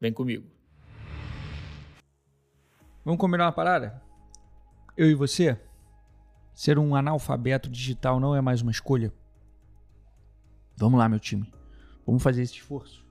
[0.00, 0.46] Vem comigo.
[3.04, 4.02] Vamos combinar uma parada?
[4.96, 5.58] Eu e você?
[6.54, 9.12] Ser um analfabeto digital não é mais uma escolha?
[10.76, 11.52] Vamos lá, meu time.
[12.06, 13.04] Vamos fazer esse esforço.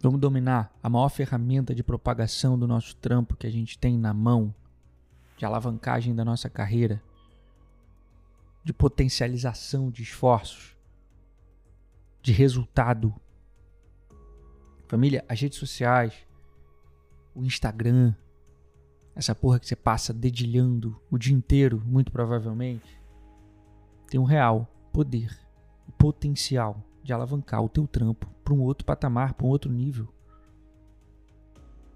[0.00, 4.14] Vamos dominar a maior ferramenta de propagação do nosso trampo que a gente tem na
[4.14, 4.54] mão,
[5.36, 7.02] de alavancagem da nossa carreira,
[8.64, 10.76] de potencialização de esforços,
[12.22, 13.14] de resultado.
[14.90, 16.12] Família, as redes sociais,
[17.32, 18.12] o Instagram,
[19.14, 23.00] essa porra que você passa dedilhando o dia inteiro, muito provavelmente,
[24.08, 25.30] tem um real poder,
[25.96, 30.12] potencial de alavancar o teu trampo para um outro patamar, para um outro nível.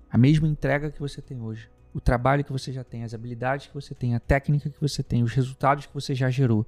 [0.09, 3.67] A mesma entrega que você tem hoje, o trabalho que você já tem, as habilidades
[3.67, 6.65] que você tem, a técnica que você tem, os resultados que você já gerou,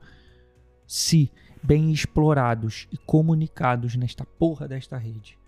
[0.88, 1.30] se
[1.62, 5.38] bem explorados e comunicados nesta porra desta rede,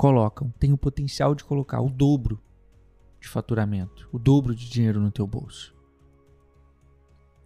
[0.00, 2.42] colocam, tem o potencial de colocar o dobro
[3.20, 5.76] de faturamento, o dobro de dinheiro no teu bolso.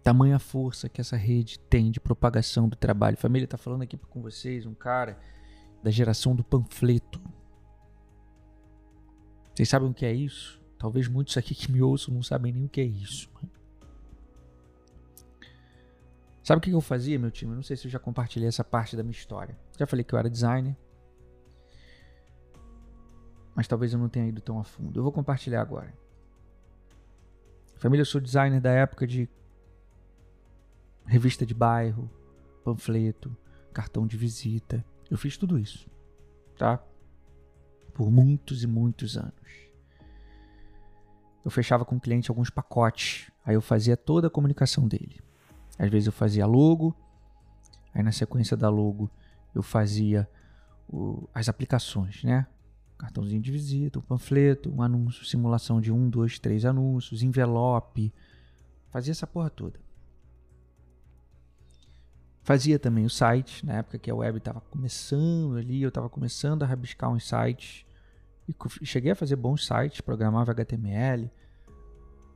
[0.01, 3.17] Tamanha força que essa rede tem de propagação do trabalho.
[3.17, 5.19] Família, está falando aqui com vocês um cara
[5.83, 7.21] da geração do panfleto.
[9.53, 10.63] Vocês sabem o que é isso?
[10.77, 13.29] Talvez muitos aqui que me ouçam não sabem nem o que é isso.
[16.41, 17.51] Sabe o que eu fazia, meu time?
[17.51, 19.59] Eu não sei se eu já compartilhei essa parte da minha história.
[19.77, 20.77] Já falei que eu era designer,
[23.55, 24.99] mas talvez eu não tenha ido tão a fundo.
[24.99, 25.93] Eu vou compartilhar agora.
[27.77, 29.29] Família, eu sou designer da época de
[31.05, 32.09] revista de bairro,
[32.63, 33.35] panfleto,
[33.73, 34.83] cartão de visita.
[35.09, 35.89] Eu fiz tudo isso,
[36.57, 36.83] tá?
[37.93, 39.33] Por muitos e muitos anos.
[41.43, 45.21] Eu fechava com o cliente alguns pacotes, aí eu fazia toda a comunicação dele.
[45.77, 46.95] Às vezes eu fazia logo,
[47.93, 49.11] aí na sequência da logo
[49.53, 50.27] eu fazia
[50.87, 52.47] o, as aplicações, né?
[52.97, 58.13] Cartãozinho de visita, um panfleto, um anúncio, simulação de um, dois, três anúncios, envelope.
[58.89, 59.79] Fazia essa porra toda.
[62.43, 66.61] Fazia também o site, na época que a web estava começando ali, eu estava começando
[66.61, 67.85] a rabiscar uns sites.
[68.47, 71.31] E cheguei a fazer bons sites, programava HTML,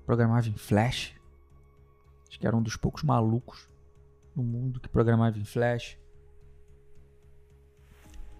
[0.07, 1.13] programava em Flash.
[2.27, 3.69] Acho que era um dos poucos malucos
[4.35, 5.95] no mundo que programava em Flash.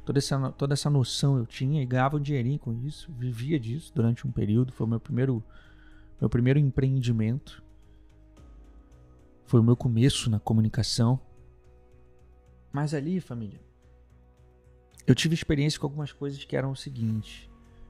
[0.10, 3.94] Toda essa, toda essa noção eu tinha e ganhava um dinheirinho com isso, vivia disso
[3.94, 4.72] durante um período.
[4.74, 5.44] Foi o meu primeiro,
[6.20, 7.64] meu primeiro empreendimento.
[9.46, 11.20] Foi o meu começo na comunicação.
[12.74, 13.62] Mas ali, família,
[15.06, 17.48] eu tive experiência com algumas coisas que eram o seguinte.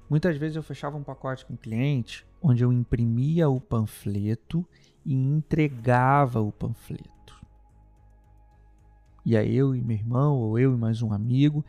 [0.09, 4.67] Muitas vezes eu fechava um pacote com o cliente onde eu imprimia o panfleto
[5.05, 7.39] e entregava o panfleto.
[9.25, 11.63] E aí eu e meu irmão, ou eu e mais um amigo,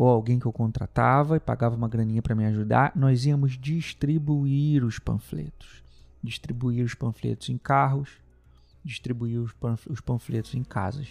[0.00, 4.82] ou alguém que eu contratava e pagava uma graninha para me ajudar, nós íamos distribuir
[4.82, 5.82] os panfletos.
[6.22, 8.08] Distribuir os panfletos em carros,
[8.82, 11.06] distribuir os panfletos em casas,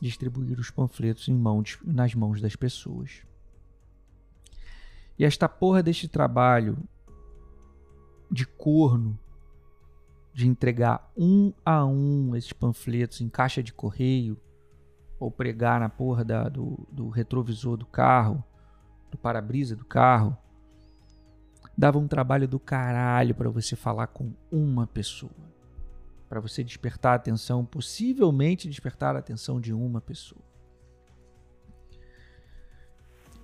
[0.00, 3.20] distribuir os panfletos em mãos, nas mãos das pessoas.
[5.18, 6.78] E esta porra deste trabalho
[8.30, 9.18] de corno,
[10.32, 14.40] de entregar um a um esses panfletos em caixa de correio,
[15.20, 18.42] ou pregar na porra da, do, do retrovisor do carro,
[19.10, 20.36] do para-brisa do carro,
[21.76, 25.50] dava um trabalho do caralho para você falar com uma pessoa.
[26.26, 30.40] Para você despertar a atenção, possivelmente despertar a atenção de uma pessoa.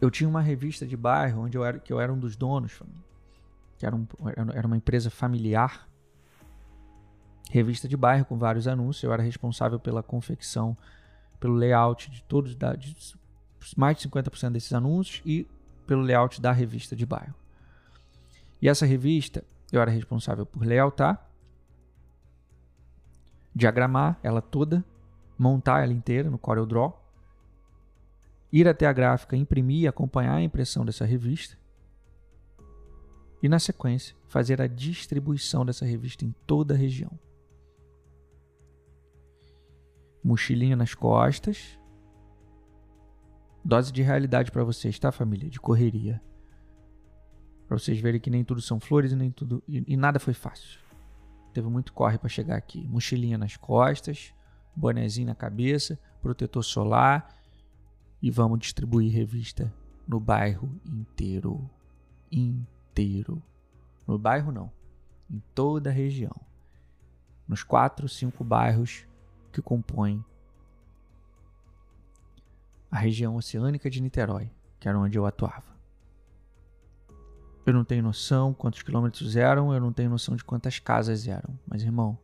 [0.01, 2.81] Eu tinha uma revista de bairro onde eu era, que eu era um dos donos,
[3.77, 4.07] que era, um,
[4.55, 5.87] era uma empresa familiar.
[7.51, 9.03] Revista de bairro com vários anúncios.
[9.03, 10.77] Eu era responsável pela confecção
[11.37, 12.95] pelo layout de todos, da, de
[13.77, 15.47] mais de 50% desses anúncios e
[15.87, 17.35] pelo layout da revista de bairro.
[18.61, 21.31] E essa revista, eu era responsável por layoutar,
[23.55, 24.85] diagramar ela toda,
[25.39, 27.03] montar ela inteira no CorelDRAW,
[28.53, 31.57] ir até a gráfica, imprimir e acompanhar a impressão dessa revista,
[33.43, 37.11] e na sequência fazer a distribuição dessa revista em toda a região.
[40.23, 41.79] Mochilinha nas costas,
[43.67, 45.51] Dose de realidade para vocês, tá, família?
[45.51, 46.23] De correria.
[47.67, 50.35] Para vocês verem que nem tudo são flores e nem tudo e, e nada foi
[50.35, 50.79] fácil.
[51.53, 52.87] Teve muito corre para chegar aqui.
[52.87, 54.33] Mochilinha nas costas,
[54.73, 57.37] bonezinho na cabeça, protetor solar
[58.23, 59.75] e vamos distribuir revista
[60.07, 61.69] no bairro inteiro.
[62.31, 63.43] Inteiro.
[64.07, 64.71] No bairro não,
[65.29, 66.41] em toda a região.
[67.49, 69.09] Nos quatro, cinco bairros
[69.57, 70.23] que compõem
[72.91, 75.75] a região oceânica de Niterói, que era onde eu atuava.
[77.65, 81.59] Eu não tenho noção quantos quilômetros eram, eu não tenho noção de quantas casas eram,
[81.67, 82.19] mas irmão,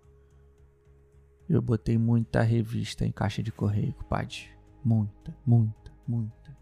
[1.49, 4.51] eu botei muita revista em caixa de correio, compadre.
[4.85, 6.57] Muita, muita, muita.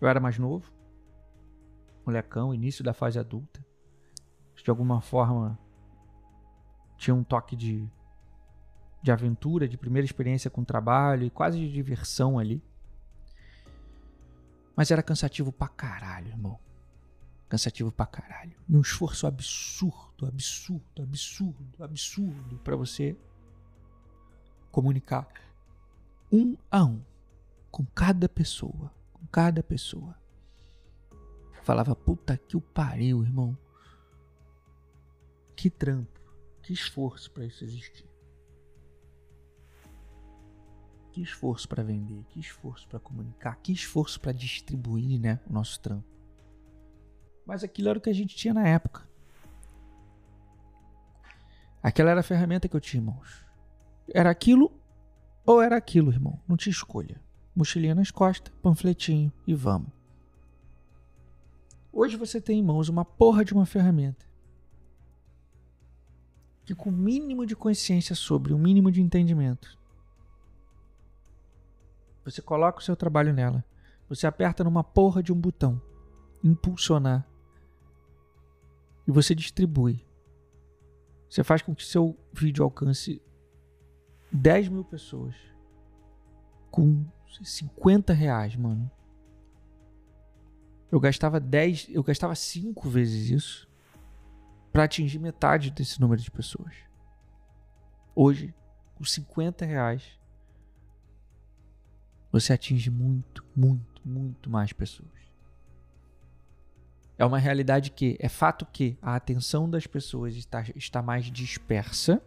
[0.00, 0.70] Eu era mais novo,
[2.04, 3.64] molecão, início da fase adulta.
[4.54, 5.58] De alguma forma
[6.98, 7.90] tinha um toque de,
[9.02, 12.62] de aventura, de primeira experiência com trabalho e quase de diversão ali.
[14.74, 16.58] Mas era cansativo pra caralho, irmão.
[17.48, 18.56] Cansativo pra caralho.
[18.68, 23.16] E um esforço absurdo, absurdo, absurdo, absurdo para você
[24.70, 25.26] comunicar
[26.30, 27.02] um a um
[27.70, 30.16] com cada pessoa, com cada pessoa.
[31.62, 33.56] Falava, puta que o pariu, irmão.
[35.56, 36.20] Que trampo,
[36.62, 38.07] que esforço para isso existir.
[41.12, 45.80] Que esforço para vender, que esforço para comunicar, que esforço para distribuir, né, o nosso
[45.80, 46.06] trampo.
[47.46, 49.08] Mas aquilo era o que a gente tinha na época.
[51.82, 53.44] Aquela era a ferramenta que eu tinha, irmãos.
[54.12, 54.70] Era aquilo
[55.46, 56.38] ou era aquilo, irmão.
[56.46, 57.20] Não tinha escolha.
[57.56, 59.90] Mochilinha nas costas, panfletinho e vamos.
[61.90, 64.28] Hoje você tem em mãos uma porra de uma ferramenta
[66.68, 69.77] que com o mínimo de consciência sobre, o mínimo de entendimento,
[72.30, 73.64] você coloca o seu trabalho nela.
[74.08, 75.80] Você aperta numa porra de um botão,
[76.42, 77.26] impulsionar,
[79.06, 80.06] e você distribui.
[81.28, 83.22] Você faz com que seu vídeo alcance
[84.32, 85.34] 10 mil pessoas
[86.70, 87.04] com
[87.42, 88.90] 50 reais, mano.
[90.90, 93.68] Eu gastava 10, eu gastava 5 vezes isso
[94.72, 96.74] para atingir metade desse número de pessoas.
[98.14, 98.54] Hoje,
[98.94, 100.17] com 50 reais,
[102.30, 105.08] você atinge muito, muito, muito mais pessoas.
[107.16, 112.22] É uma realidade que é fato que a atenção das pessoas está, está mais dispersa,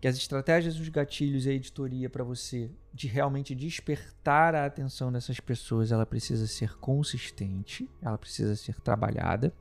[0.00, 5.10] que as estratégias, os gatilhos e a editoria para você de realmente despertar a atenção
[5.10, 9.52] dessas pessoas, ela precisa ser consistente, ela precisa ser trabalhada,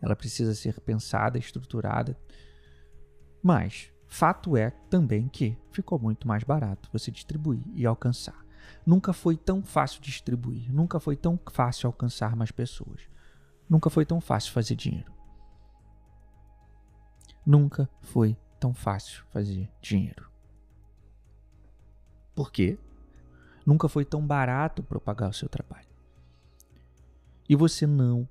[0.00, 2.16] ela precisa ser pensada, estruturada.
[3.42, 8.44] Mas fato é também que ficou muito mais barato você distribuir e alcançar.
[8.84, 13.00] Nunca foi tão fácil distribuir, nunca foi tão fácil alcançar mais pessoas,
[13.68, 15.10] nunca foi tão fácil fazer dinheiro.
[17.44, 20.30] Nunca foi tão fácil fazer dinheiro.
[22.34, 22.78] Por quê?
[23.64, 25.88] Nunca foi tão barato propagar o seu trabalho.
[27.48, 28.28] E você não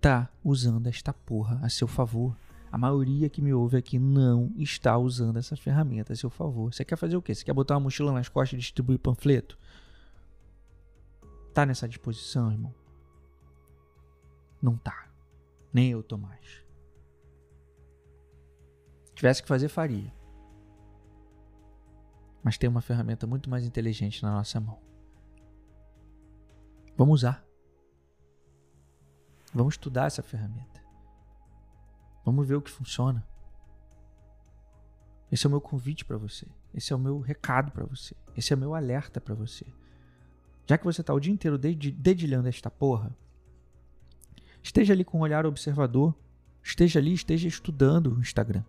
[0.00, 2.34] tá usando esta porra a seu favor.
[2.70, 6.72] A maioria que me ouve aqui não está usando essa ferramenta a seu favor.
[6.72, 7.34] Você quer fazer o quê?
[7.34, 9.58] Você quer botar uma mochila nas costas e distribuir panfleto?
[11.54, 12.74] Tá nessa disposição, irmão?
[14.60, 15.10] Não tá.
[15.72, 16.62] Nem eu tô mais.
[19.14, 20.12] Tivesse que fazer, faria.
[22.42, 24.78] Mas tem uma ferramenta muito mais inteligente na nossa mão.
[26.96, 27.44] Vamos usar.
[29.54, 30.77] Vamos estudar essa ferramenta.
[32.28, 33.26] Vamos ver o que funciona.
[35.32, 36.46] Esse é o meu convite para você.
[36.74, 38.14] Esse é o meu recado para você.
[38.36, 39.64] Esse é o meu alerta para você.
[40.66, 43.16] Já que você está o dia inteiro dedilhando esta porra,
[44.62, 46.14] esteja ali com um olhar observador.
[46.62, 48.62] Esteja ali, esteja estudando o Instagram.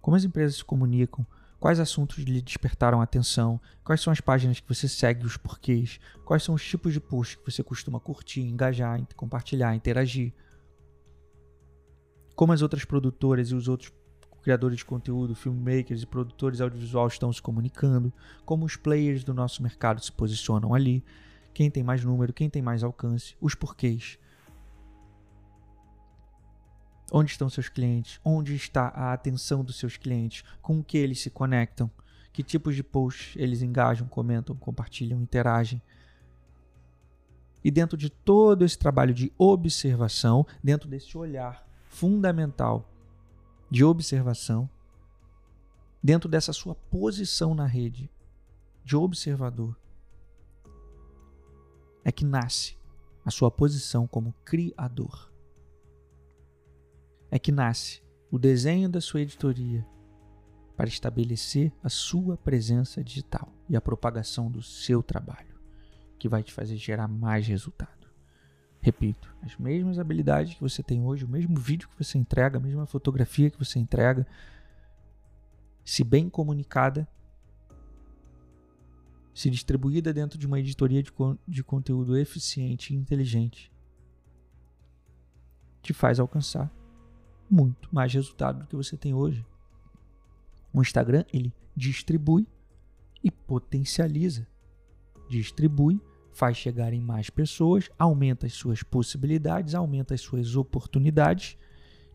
[0.00, 1.26] Como as empresas se comunicam,
[1.58, 6.44] quais assuntos lhe despertaram atenção, quais são as páginas que você segue, os porquês, quais
[6.44, 10.32] são os tipos de posts que você costuma curtir, engajar, compartilhar, interagir
[12.40, 13.92] como as outras produtoras e os outros
[14.40, 18.10] criadores de conteúdo, filmmakers e produtores audiovisuais estão se comunicando,
[18.46, 21.04] como os players do nosso mercado se posicionam ali,
[21.52, 24.18] quem tem mais número, quem tem mais alcance, os porquês.
[27.12, 28.18] Onde estão seus clientes?
[28.24, 30.42] Onde está a atenção dos seus clientes?
[30.62, 31.90] Com o que eles se conectam?
[32.32, 35.82] Que tipos de posts eles engajam, comentam, compartilham, interagem?
[37.62, 42.88] E dentro de todo esse trabalho de observação, dentro desse olhar fundamental
[43.68, 44.70] de observação,
[46.02, 48.08] dentro dessa sua posição na rede
[48.84, 49.76] de observador,
[52.02, 52.78] é que nasce
[53.24, 55.30] a sua posição como criador.
[57.30, 59.86] É que nasce o desenho da sua editoria
[60.76, 65.60] para estabelecer a sua presença digital e a propagação do seu trabalho,
[66.18, 67.99] que vai te fazer gerar mais resultado.
[68.80, 72.60] Repito, as mesmas habilidades que você tem hoje, o mesmo vídeo que você entrega, a
[72.60, 74.26] mesma fotografia que você entrega,
[75.84, 77.06] se bem comunicada,
[79.34, 83.70] se distribuída dentro de uma editoria de, con de conteúdo eficiente e inteligente,
[85.82, 86.72] te faz alcançar
[87.50, 89.44] muito mais resultado do que você tem hoje.
[90.72, 92.46] O Instagram, ele distribui
[93.22, 94.46] e potencializa.
[95.28, 96.00] Distribui,
[96.40, 101.58] faz chegar em mais pessoas, aumenta as suas possibilidades, aumenta as suas oportunidades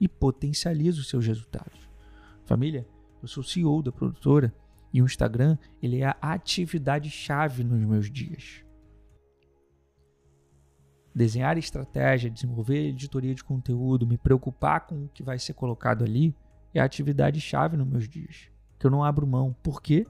[0.02, 1.88] e potencializa os seus resultados.
[2.44, 2.88] Família,
[3.22, 4.52] eu sou CEO da produtora
[4.92, 8.66] e o Instagram, ele é a atividade chave nos meus dias.
[11.14, 16.36] Desenhar estratégia, desenvolver editoria de conteúdo, me preocupar com o que vai ser colocado ali,
[16.74, 19.56] é a atividade chave nos meus dias, que eu não abro mão.
[19.62, 20.08] Por quê?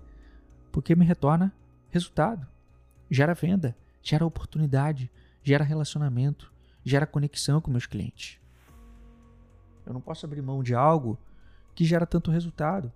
[0.72, 1.54] Porque me retorna
[1.92, 2.48] resultado,
[3.12, 8.40] gera venda, gera oportunidade, gera relacionamento, gera conexão com meus clientes.
[9.84, 11.18] Eu não posso abrir mão de algo
[11.74, 12.94] que gera tanto resultado.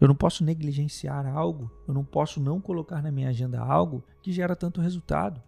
[0.00, 4.32] Eu não posso negligenciar algo, eu não posso não colocar na minha agenda algo que
[4.32, 5.40] gera tanto resultado,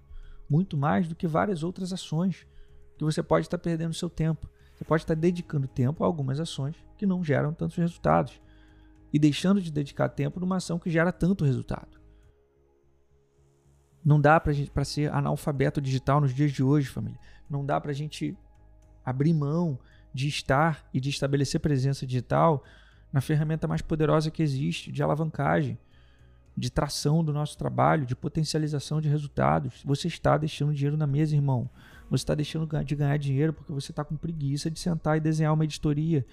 [0.49, 2.47] muito mais do que várias outras ações
[2.97, 4.49] que você pode estar perdendo seu tempo.
[4.77, 8.41] Você pode estar dedicando tempo a algumas ações que não geram tantos resultados
[9.13, 11.98] e deixando de dedicar tempo numa ação que gera tanto resultado.
[14.09, 17.21] Não dá para ser analfabeto digital nos dias de hoje, família.
[17.49, 18.35] Não dá para a gente
[19.05, 19.79] abrir mão
[20.15, 22.65] de estar e de estabelecer presença digital
[23.13, 25.79] na ferramenta mais poderosa que existe de alavancagem,
[26.57, 29.83] de tração do nosso trabalho, de potencialização de resultados.
[29.85, 31.69] Você está deixando dinheiro na mesa, irmão.
[32.09, 35.53] Você está deixando de ganhar dinheiro porque você está com preguiça de sentar e desenhar
[35.53, 36.25] uma editoria.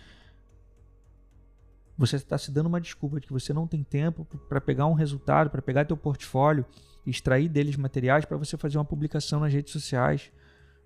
[1.98, 4.94] Você está se dando uma desculpa de que você não tem tempo para pegar um
[4.94, 6.66] resultado, para pegar teu portfólio,
[7.06, 10.32] extrair deles materiais para você fazer uma publicação nas redes sociais.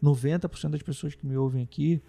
[0.02, 2.02] 90% das pessoas que me ouvem aqui,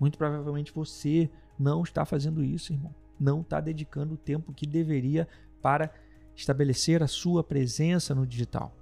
[0.00, 2.94] muito provavelmente você não está fazendo isso, irmão.
[3.18, 5.28] Não está dedicando o tempo que deveria
[5.62, 5.92] para
[6.34, 8.74] estabelecer a sua presença no digital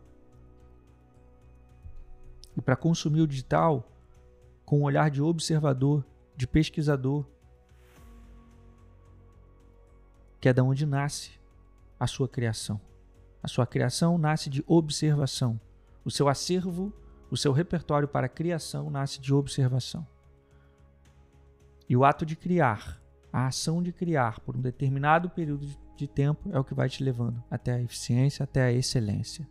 [2.57, 3.89] e para consumir o digital
[4.65, 6.05] com um olhar de observador,
[6.37, 7.27] de pesquisador,
[10.41, 11.33] que é da onde nasce
[11.99, 12.81] a sua criação.
[13.43, 15.61] A sua criação nasce de observação.
[16.05, 16.93] O seu acervo,
[17.31, 20.07] o seu repertório para criação nasce de observação.
[21.89, 26.51] E o ato de criar, a ação de criar por um determinado período de tempo
[26.53, 29.49] é o que vai te levando até a eficiência, até a excelência.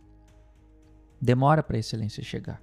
[1.20, 2.62] Demora para a excelência chegar.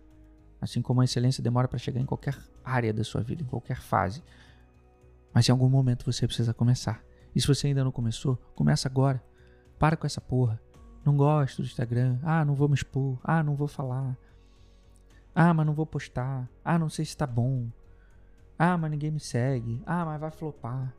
[0.59, 3.81] Assim como a excelência demora para chegar em qualquer área da sua vida, em qualquer
[3.81, 4.23] fase.
[5.33, 7.03] Mas em algum momento você precisa começar.
[7.35, 9.23] E se você ainda não começou, começa agora.
[9.77, 10.59] Para com essa porra.
[11.05, 12.19] Não gosto do Instagram.
[12.23, 13.17] Ah, não vou me expor.
[13.23, 14.17] Ah, não vou falar.
[15.33, 16.49] Ah, mas não vou postar.
[16.63, 17.67] Ah, não sei se tá bom.
[18.57, 19.81] Ah, mas ninguém me segue.
[19.85, 20.93] Ah, mas vai flopar.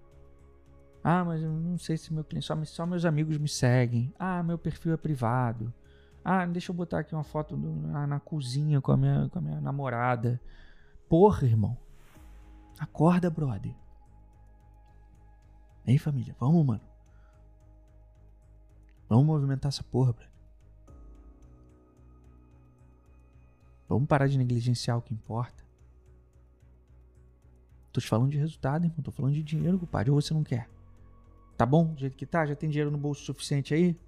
[1.03, 2.47] Ah, mas eu não sei se meu cliente.
[2.47, 4.13] Só, só meus amigos me seguem.
[4.19, 5.73] Ah, meu perfil é privado.
[6.25, 9.39] Ah, deixa eu botar aqui uma foto do, na, na, cozinha com a, minha, com
[9.39, 10.41] a minha namorada.
[11.09, 11.77] Porra, irmão.
[12.79, 13.75] Acorda, brother.
[15.87, 16.90] Aí, família, vamos, mano.
[19.11, 20.31] Vamos movimentar essa porra, brother.
[23.89, 25.65] Vamos parar de negligenciar o que importa.
[27.93, 29.03] Tô te falando de resultado, irmão.
[29.03, 30.13] Tô falando de dinheiro, compadre.
[30.13, 30.71] Ou você não quer?
[31.57, 31.87] Tá bom?
[31.87, 32.47] Do jeito que tá?
[32.47, 33.99] Já tem dinheiro no bolso suficiente aí?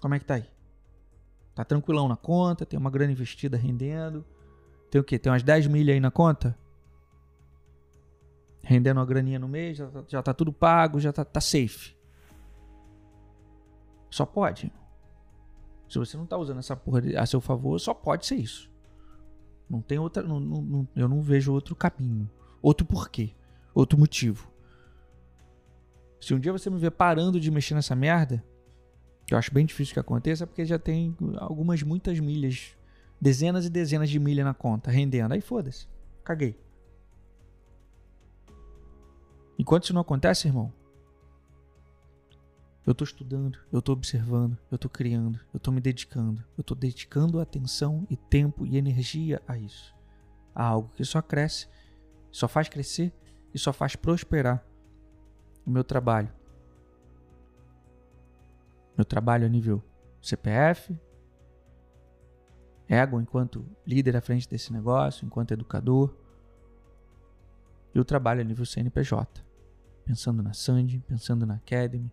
[0.00, 0.50] Como é que tá aí?
[1.54, 4.24] Tá tranquilão na conta, tem uma grana investida rendendo.
[4.90, 5.16] Tem o quê?
[5.16, 6.58] Tem umas 10 milhas aí na conta?
[8.64, 11.94] Rendendo uma graninha no mês, já tá, já tá tudo pago, já tá, tá safe.
[14.14, 14.72] Só pode.
[15.88, 18.70] Se você não tá usando essa porra a seu favor, só pode ser isso.
[19.68, 20.22] Não tem outra.
[20.22, 22.30] Não, não, eu não vejo outro caminho.
[22.62, 23.34] Outro porquê.
[23.74, 24.48] Outro motivo.
[26.20, 28.44] Se um dia você me ver parando de mexer nessa merda,
[29.28, 32.76] eu acho bem difícil que aconteça porque já tem algumas, muitas milhas,
[33.20, 35.32] dezenas e dezenas de milhas na conta rendendo.
[35.32, 35.88] Aí foda-se,
[36.22, 36.56] caguei.
[39.58, 40.72] Enquanto isso não acontece, irmão,
[42.86, 46.76] eu estou estudando, eu estou observando, eu estou criando, eu estou me dedicando, eu estou
[46.76, 49.94] dedicando atenção e tempo e energia a isso.
[50.54, 51.66] A algo que só cresce,
[52.30, 53.12] só faz crescer
[53.54, 54.64] e só faz prosperar
[55.64, 56.30] o meu trabalho,
[58.96, 59.82] meu trabalho a nível
[60.20, 60.98] CPF,
[62.86, 66.14] ego enquanto líder à frente desse negócio, enquanto educador,
[67.94, 69.42] e o trabalho a nível CNPJ,
[70.04, 72.10] pensando na Sandy, pensando na Academy.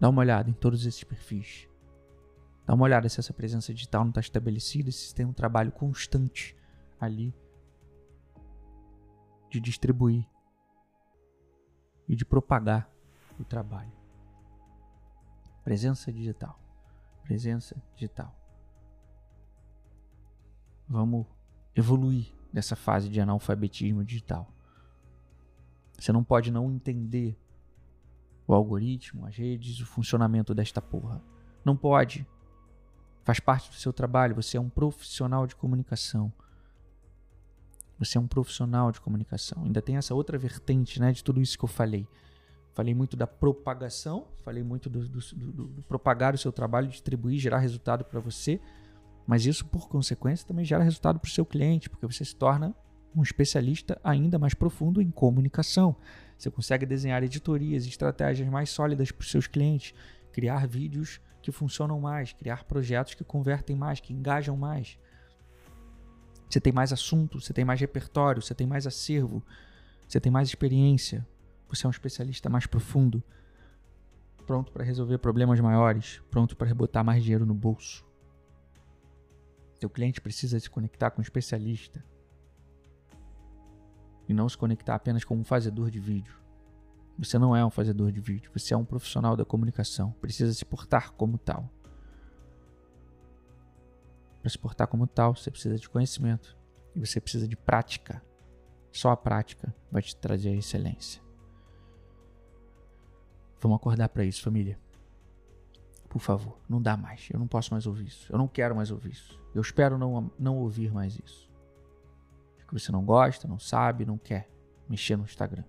[0.00, 1.68] Dá uma olhada em todos esses perfis.
[2.64, 6.56] Dá uma olhada se essa presença digital não está estabelecida, se tem um trabalho constante
[7.00, 7.34] ali
[9.50, 10.26] de distribuir
[12.06, 12.90] e de propagar
[13.38, 13.92] o trabalho.
[15.64, 16.58] Presença digital.
[17.24, 18.34] Presença digital.
[20.88, 21.26] Vamos
[21.74, 24.50] evoluir dessa fase de analfabetismo digital.
[25.98, 27.38] Você não pode não entender
[28.48, 31.22] o algoritmo, as redes, o funcionamento desta porra.
[31.62, 32.26] Não pode.
[33.22, 34.34] Faz parte do seu trabalho.
[34.34, 36.32] Você é um profissional de comunicação.
[37.98, 39.64] Você é um profissional de comunicação.
[39.64, 42.08] Ainda tem essa outra vertente, né, de tudo isso que eu falei.
[42.72, 47.38] Falei muito da propagação, falei muito do, do, do, do propagar o seu trabalho, distribuir,
[47.38, 48.58] gerar resultado para você.
[49.26, 52.74] Mas isso, por consequência, também gera resultado para o seu cliente, porque você se torna
[53.14, 55.96] um especialista ainda mais profundo em comunicação.
[56.36, 59.94] Você consegue desenhar editorias e estratégias mais sólidas para os seus clientes,
[60.32, 64.98] criar vídeos que funcionam mais, criar projetos que convertem mais, que engajam mais.
[66.48, 69.42] Você tem mais assunto, você tem mais repertório, você tem mais acervo,
[70.06, 71.26] você tem mais experiência.
[71.68, 73.22] Você é um especialista mais profundo,
[74.46, 78.06] pronto para resolver problemas maiores, pronto para rebotar mais dinheiro no bolso.
[79.78, 82.02] Seu cliente precisa se conectar com um especialista
[84.28, 86.38] e não se conectar apenas com um fazedor de vídeo.
[87.18, 90.64] Você não é um fazedor de vídeo, você é um profissional da comunicação, precisa se
[90.64, 91.68] portar como tal.
[94.40, 96.56] Para se portar como tal, você precisa de conhecimento
[96.94, 98.22] e você precisa de prática.
[98.92, 101.20] Só a prática vai te trazer a excelência.
[103.60, 104.78] Vamos acordar para isso, família.
[106.08, 107.28] Por favor, não dá mais.
[107.30, 108.32] Eu não posso mais ouvir isso.
[108.32, 109.38] Eu não quero mais ouvir isso.
[109.54, 111.47] Eu espero não, não ouvir mais isso.
[112.68, 114.48] Que você não gosta, não sabe, não quer
[114.88, 115.64] mexer no Instagram.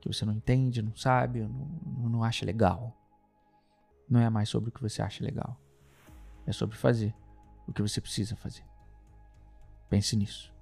[0.00, 2.94] Que você não entende, não sabe, não, não acha legal.
[4.10, 5.56] Não é mais sobre o que você acha legal.
[6.46, 7.14] É sobre fazer
[7.66, 8.64] o que você precisa fazer.
[9.88, 10.52] Pense nisso.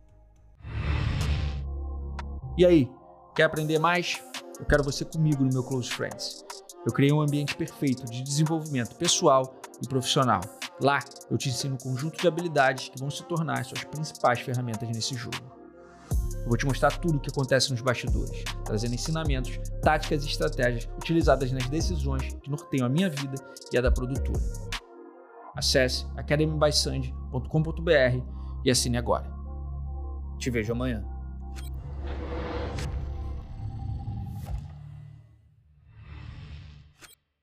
[2.59, 2.91] E aí,
[3.35, 4.23] quer aprender mais?
[4.59, 6.45] Eu quero você comigo no meu Close Friends.
[6.87, 10.41] Eu criei um ambiente perfeito de desenvolvimento pessoal e profissional.
[10.81, 10.99] Lá,
[11.31, 15.15] eu te ensino um conjunto de habilidades que vão se tornar suas principais ferramentas nesse
[15.15, 15.57] jogo.
[16.43, 20.89] Eu vou te mostrar tudo o que acontece nos bastidores, trazendo ensinamentos, táticas e estratégias
[20.97, 23.35] utilizadas nas decisões que norteiam a minha vida
[23.73, 24.41] e a da produtora.
[25.57, 28.23] Acesse academybysand.com.br
[28.65, 29.35] e assine agora.
[30.39, 31.16] Te vejo amanhã.